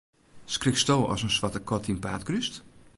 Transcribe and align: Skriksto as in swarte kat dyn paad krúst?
Skriksto 0.55 0.95
as 1.13 1.21
in 1.27 1.33
swarte 1.35 1.61
kat 1.67 1.83
dyn 1.87 2.01
paad 2.03 2.21
krúst? 2.27 2.55